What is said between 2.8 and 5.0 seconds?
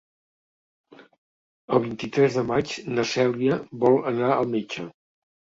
na Cèlia vol anar al metge.